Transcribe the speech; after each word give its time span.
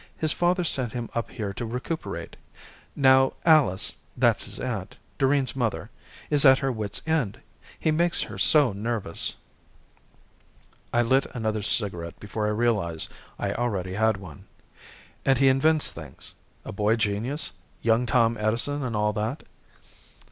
His 0.17 0.33
father 0.33 0.63
sent 0.63 0.93
him 0.93 1.11
up 1.13 1.29
here 1.29 1.53
to 1.53 1.63
recuperate. 1.63 2.35
Now 2.95 3.33
Alice 3.45 3.97
that's 4.17 4.45
his 4.45 4.59
aunt, 4.59 4.97
Doreen's 5.19 5.55
mother 5.55 5.91
is 6.31 6.43
at 6.43 6.57
her 6.57 6.71
wits' 6.71 7.03
end, 7.05 7.39
he 7.79 7.91
makes 7.91 8.21
her 8.21 8.39
so 8.39 8.73
nervous." 8.73 9.35
I 10.91 11.03
lit 11.03 11.27
another 11.35 11.61
cigarette 11.61 12.19
before 12.19 12.47
I 12.47 12.49
realized 12.49 13.09
I 13.37 13.53
already 13.53 13.93
had 13.93 14.17
one. 14.17 14.45
"And 15.23 15.37
he 15.37 15.49
invents 15.49 15.91
things? 15.91 16.33
A 16.65 16.71
boy 16.71 16.95
genius? 16.95 17.51
Young 17.83 18.07
Tom 18.07 18.37
Edison 18.39 18.81
and 18.83 18.95
all 18.95 19.13
that?" 19.13 19.43